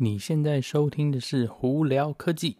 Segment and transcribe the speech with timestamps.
[0.00, 2.56] 你现在收听的是《胡聊科技》。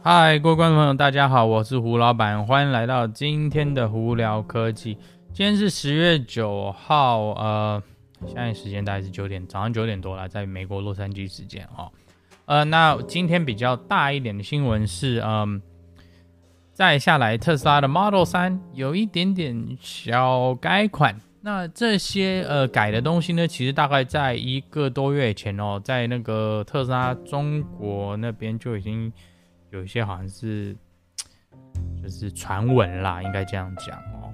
[0.00, 4.94] 嗨，各位观众朋友，大家好，我是胡老板，欢迎来到今天的《胡聊科技》。
[5.32, 7.82] 今天是十月九号，呃，
[8.24, 11.90] 现在时间大概是九点，早上九点多了，在美国洛杉矶时间哦。
[12.44, 15.60] 呃，那今天比较大一点的新闻是，嗯。
[16.76, 21.18] 再下来，特斯拉的 Model 3有一点点小改款。
[21.40, 29.10] 那这些呃改的东西呢，其实大概在一个多月前哦，在那个特斯拉中国那边就已经
[29.70, 30.76] 有一些好像是
[32.02, 34.30] 就是传闻啦，应该这样讲哦。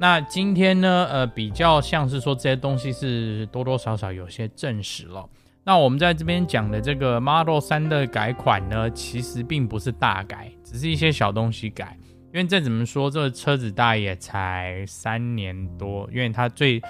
[0.00, 5.28] 那今天呢，呃，比较像是说这些东西是多多少少有些证实了。
[5.66, 11.96] 那我们在这边讲的这个 Model 三的改款呢，其实并不是大改，只是一些小东西改。
[12.34, 16.82] 因为再怎么说，这个车子大概也才三年多，因为它最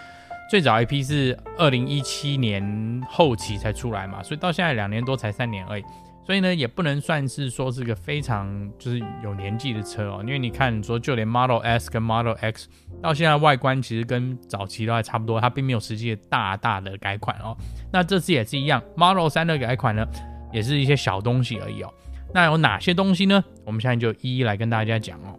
[0.50, 5.84] 最早一批是二零一七年后期才出来嘛，所以到现在两年多才三年而已。
[6.26, 12.66] 所以呢，也不能算是说是个非常就是有年纪的车哦，因为你看，说就连 Model S 跟 Model X
[13.02, 17.54] 到现在外观其实跟早期都还差不多，它并没有实际的大大的改款哦。
[17.92, 20.02] 那这次也是一样，Model 3的改款呢，
[20.50, 21.92] 也是一些小东西而已哦。
[22.32, 23.44] 那有哪些东西呢？
[23.66, 25.38] 我们现在就一一来跟大家讲哦。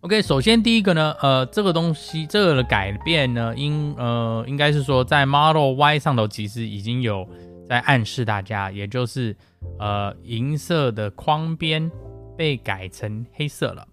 [0.00, 7.28] OK，首先第一个呢，呃，这个东西这个的改变呢，应呃应该是说在 Model Y 上头其实已经有。
[7.68, 9.36] 在暗示大家，也就是，
[9.78, 11.90] 呃，银色的框边
[12.36, 13.86] 被改成黑色了。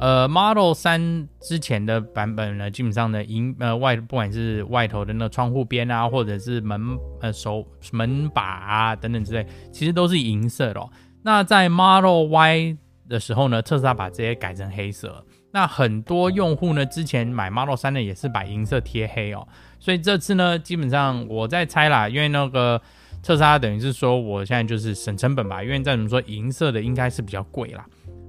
[0.00, 10.90] 呃，Model 3之前的版本呢，基本上呢，银呃外不管是外头的那窗户边啊，或者是门呃手门把啊等等之类，其实都是银色的哦。
[11.22, 12.76] 那在 Model Y
[13.08, 15.24] 的时候呢，特斯拉把这些改成黑色。
[15.52, 19.46] 那很多用户呢，之前买 Model 3呢，也是把银色贴黑哦。
[19.78, 22.82] 所以这次呢，基本上我在猜啦，因为那个。
[23.24, 27.86] 特斯拉等于是说，我现在就是省成本吧，因为再怎么说，银色的应该是比较贵啦，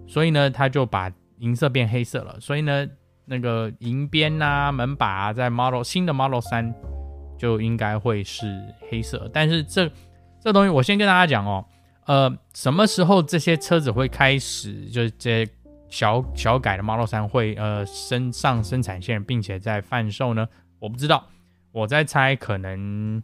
[0.07, 2.88] 所以呢，他就把银色变黑色了，所以呢，
[3.25, 6.73] 那个银边啊、门把啊，在 Model 新的 Model 三
[7.38, 9.29] 就应该会是黑色。
[9.33, 9.91] 但是这
[10.41, 11.66] 这东西，我先跟大家讲哦，
[12.06, 15.45] 呃，什么时候这些车子会开始，就是这
[15.89, 20.47] 小小改的 Model 三会呃升上生产线，并且在贩售呢？
[20.79, 21.27] 我不知道，
[21.73, 23.22] 我在猜，可能。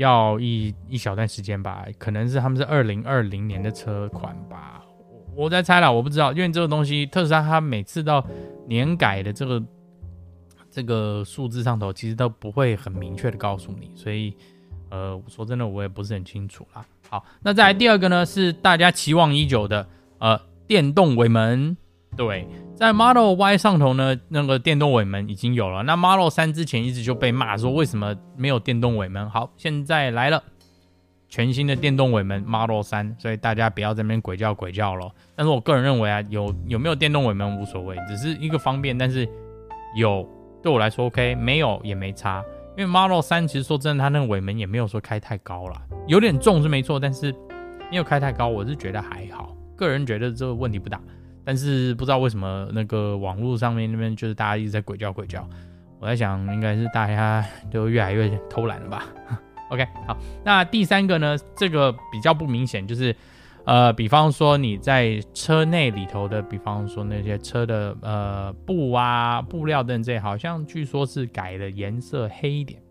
[0.00, 4.82] 要一一小段时间吧，可能是他们是二零二零年的车款吧，
[5.36, 8.26] 我在猜啦，我不知道，因为这个东西特斯拉它每次到
[8.66, 9.62] 年改的这个
[10.70, 14.34] 这个数字上头，其实都不会很明确的告诉你，所以
[14.88, 16.82] 呃，说真的，我也不是很清楚啦。
[17.10, 19.86] 好，那再来第二个呢，是大家期望已久的
[20.18, 21.76] 呃电动尾门，
[22.16, 22.46] 对。
[22.74, 25.82] 在 Model Y 上头呢，那个电动尾门已经有了。
[25.82, 29.28] 那 Model 3之前一直就被骂说为什么没有电动尾门？
[29.28, 30.42] 好，现在来了，
[31.28, 35.10] 全新的电动尾门 Model 3，所以大家不要在那边鬼叫鬼叫了。
[35.36, 38.96] 但是我个人认为啊，有有没有电动尾门无所谓，只是一个方便。
[38.96, 39.28] 但是
[39.94, 40.26] 有
[40.62, 42.42] 对我来说 OK，没有也没差。
[42.78, 47.30] 因为 Model 3其实说真的，它那个尾门也没有说开太高啦，有点重是没错，但是
[47.90, 49.54] 没有开太高，我是觉得还好。
[49.76, 50.98] 个人觉得这个问题不大。
[51.44, 55.48] 但是不知道为什么那个网络上面那边就是大家一直在鬼叫鬼叫，
[55.98, 59.06] 我在想应该是大家都越来越偷懒了吧。
[59.70, 63.14] OK，好，那第三个呢，这个比较不明显，就是
[63.64, 72.82] 呃，比方说你在车内里头的，比方说那些车的呃布啊、布料等这些，好像据说是改了颜色黑一点，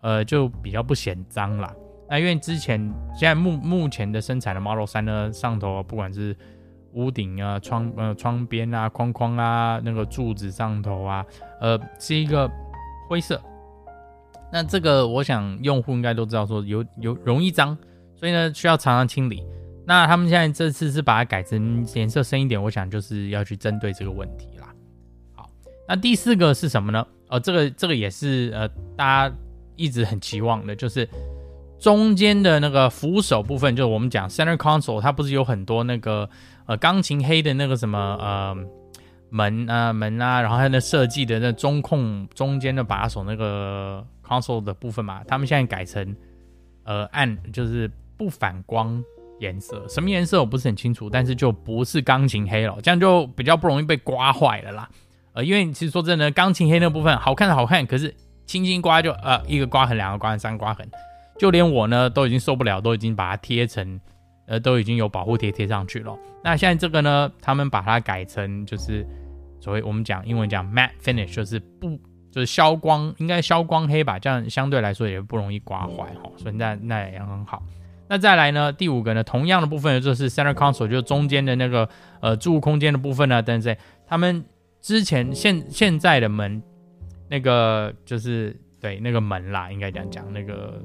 [0.00, 1.72] 呃，就比较不显脏啦。
[2.08, 2.80] 那因为之前
[3.14, 6.36] 现在目目前的生产的 Model 三呢，上头不管是
[6.92, 11.24] 屋顶啊，窗呃窗边啊，框框啊，那个柱子上头啊，
[11.60, 12.50] 呃，是一个
[13.08, 13.40] 灰色。
[14.52, 17.76] 那这个我想用户应该都知道，说有有容易脏，
[18.16, 19.44] 所以呢需要常常清理。
[19.86, 24.74] 那他们现在这次是把它改成颜色深一点，我想就是要去针对这个问题啦。
[25.34, 25.48] 好，
[25.86, 27.06] 那第四个是什么呢？
[27.28, 29.34] 呃，这个这个也是呃大家
[29.76, 31.08] 一直很期望的，就是
[31.78, 36.28] 中间的那个扶手部分，就是我们讲 center console，它不是有很多那个。
[36.70, 38.56] 呃，钢琴黑的那个什么呃
[39.28, 46.14] 门啊门啊，然后它的设计的那中控中间的把手那个 console 的部分嘛，他们现在改成
[46.84, 49.02] 呃暗就是不反光
[49.40, 54.88] 颜色，什么颜色我不是很清楚，但是就不是钢琴黑了，这样就比较不容易被刮坏了啦。
[55.32, 58.14] 呃，因为其实说真的，钢琴黑那部分好看是好看，可是
[58.46, 60.88] 轻轻刮就呃一个刮痕，两个刮痕，三个刮痕，
[61.36, 64.00] 就连我呢都已经受不了，都已经把它贴成。
[64.50, 66.18] 呃，都已经有保护贴贴上去了。
[66.42, 69.06] 那现在这个呢，他们把它改成就是
[69.60, 71.96] 所谓我们讲英文讲 matte finish，就是不
[72.32, 77.62] 就是消光，应该消光黑吧，这样相对来说也不容易刮坏哈，所以那那也很好。
[78.08, 81.88] 那再来呢，第五个呢，同样的部分就是 center console，就是中间的那个
[82.20, 84.44] 呃置物空间的部分呢，等等，他们
[84.80, 86.60] 之前现现在的门
[87.28, 90.82] 那个就是对那个门啦，应该这样讲，那个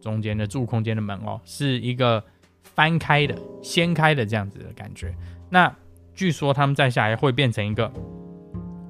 [0.00, 2.24] 中间的置物空间的门哦，是一个
[2.62, 5.14] 翻开的、掀开的这样子的感觉。
[5.50, 5.74] 那
[6.14, 7.92] 据说他们再下来会变成一个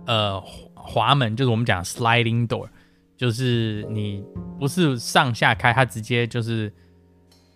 [0.07, 0.41] 呃
[0.75, 2.69] 滑门，就是我们讲 sliding door，
[3.17, 4.25] 就是你
[4.59, 6.73] 不是上下开，它直接就是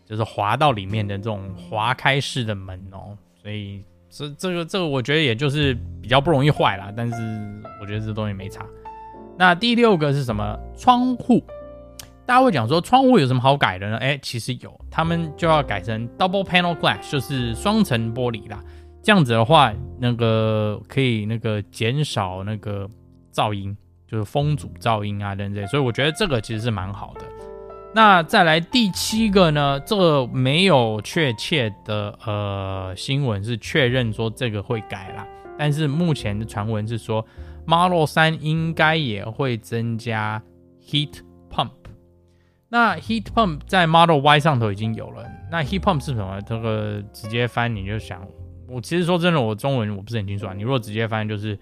[0.04, 3.16] 就是滑到里面的这种滑开式的门哦。
[3.42, 7.14] 所以这这个这个我觉得也就是比较不容易坏啦，但是
[7.80, 8.64] 我觉得这东西没差。
[9.38, 10.58] 那第六个是什么？
[10.76, 11.44] 窗户，
[12.26, 13.96] 大家会讲说窗户有什么好改的呢？
[13.98, 18.60] 哎，其实有，他们就要改成 double panel glass，就是双层玻璃啦。
[19.00, 22.90] 这样子的话，那个可以那个减少那个
[23.32, 23.76] 噪音，
[24.08, 27.20] 就是风阻噪音啊等等，所以我觉得这个其实是蛮好的。
[27.94, 35.24] 那再来第七个呢，这个没有确切的呃新闻是确认说这个会改啦，
[35.56, 37.24] 但是目前的传闻是说
[37.64, 40.42] Model 3应该也会增加
[40.84, 41.20] heat。
[42.68, 46.40] 那 heat pump 在 Model Y 上头已经有了，那 heat pump 是什么？
[46.42, 48.26] 这个直接翻你就想。
[48.68, 50.52] 我其实说真的，我中文我不是很清楚啊。
[50.52, 51.56] 你如果直接翻就是，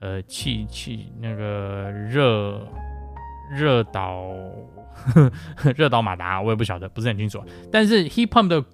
[0.00, 2.60] 呃，气气那个热
[3.52, 4.34] 热导
[5.76, 7.40] 热导马达，我也不晓得，不是很清楚。
[7.70, 8.64] 但是 heat pump 的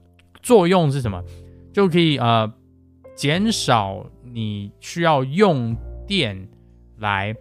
[0.41, 1.23] 作用是什么？
[1.73, 2.51] 就可以呃
[3.15, 5.77] 减少你需要用
[6.07, 6.49] 电
[6.97, 7.35] 来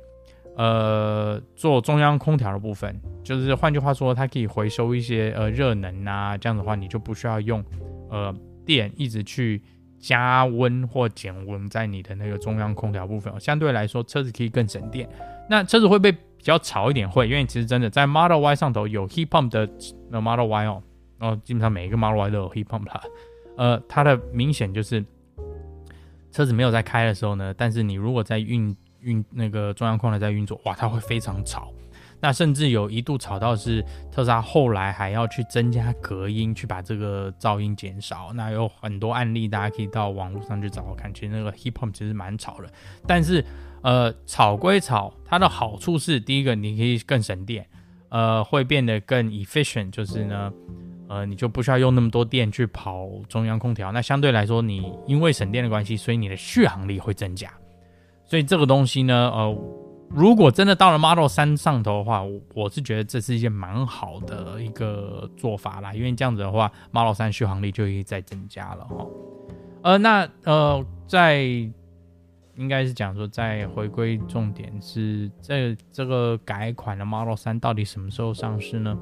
[0.55, 2.99] 呃做中央空调的部分。
[3.23, 7.63] 就是换句话说，它可以回收一些呃热能啊，这样的话你就不需要用
[8.09, 8.33] 呃
[8.65, 9.61] 电一直去。
[10.01, 15.05] 加温或减温在你的那个中央空调部分，相对来说车子可以更省电。
[15.49, 17.05] 那车子会不会比较吵一点？
[17.11, 19.67] 会，因为其实真的在 Model Y 上头有 heat pump 的
[20.09, 20.81] Model Y 哦，
[21.17, 23.01] 然后基本上每一个 Model Y 都有 heat pump 它。
[23.57, 25.03] 呃，它的明显就是
[26.31, 31.71] 车子没有在开的时候呢，但是你如果在运运那个中央空调在运作，哇，它会非常吵。
[32.21, 33.81] 那甚至有一度吵到是
[34.11, 38.33] 特斯拉后来还要去增加隔音，去把这个噪音减少。
[38.33, 41.13] 那有很多案例，大家可以到网络上去找看。
[41.13, 42.69] 其实那个 heat pump 其实蛮吵的，
[43.07, 43.43] 但是
[43.83, 47.65] 呃，吵归吵，它的好处是第一个，你可以更省电，
[48.09, 50.51] 呃，会变得更 efficient，就是呢，
[51.07, 53.93] 呃，你就不需要用那么多电去跑中央空调。
[53.93, 57.49] 那相对来说，你因为省电的关系，所以你的续航力会增加。
[58.29, 59.57] 所以这个东西呢，呃。
[60.11, 69.05] 如果真的到了 Model 3上头的话，我我是觉得这是一件蛮好的一个做法啦，因为这样子的话，Model 3续航力就可以再增加了哈。
[69.83, 71.43] 呃，那呃，在
[72.55, 78.97] 应该是讲说，在回归重点是这这个改款的 Model 3到底什么时候上市呢？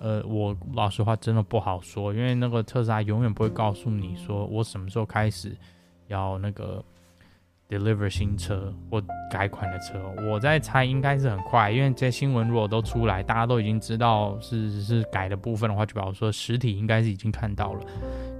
[0.00, 5.56] 呃，我老实话真的不好说，因为那个特斯拉永远不会告诉你说我什么时候开始
[6.08, 6.84] 要那个。
[7.70, 9.00] Deliver 新车或
[9.30, 17.80] 改款的车，我在猜应该是很快，因为这些新闻如果都出来，大家都已经知道是是改的部分的话，就表示说实体应该是已经看到了。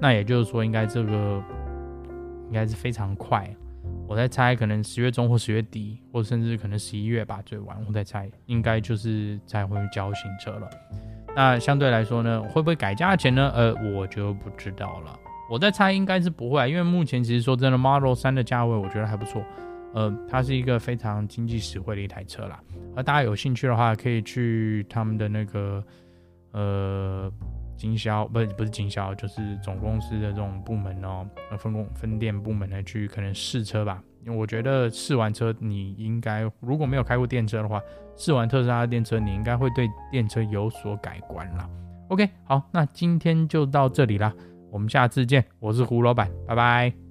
[0.01, 1.43] 那也就是说，应该这个
[2.49, 3.49] 应该是非常快。
[4.09, 7.77] 我在猜，可能十月中或十月底，或甚至可能十一月吧，最晚。
[7.87, 10.69] 我在猜，应该就是才会交新车了。
[11.37, 13.53] 那相对来说呢，会不会改价钱呢？
[13.55, 15.17] 呃，我就不知道了。
[15.51, 19.43] 我在猜应该是不会，因为目前其实说真的，Model 3的价位我觉得还不错，
[19.93, 22.61] 呃，它是一个非常经济实惠的一台车啦。
[22.95, 25.85] 而大家有兴趣的话，可以去他们的那个
[26.53, 27.33] 呃
[27.77, 31.27] 经销，不是不是经销，就是总公司的这种部门哦，
[31.59, 34.01] 分公分店部门来去可能试车吧。
[34.25, 37.83] 因为我觉得试完车，你应该如果没有开过电车的话，
[38.17, 41.69] 试完特斯拉的电车，你应该会对电车有所改观啦。
[42.09, 44.33] OK，好，那今天就到这里啦。
[44.71, 47.10] 我们下次见，我是胡老板，拜拜。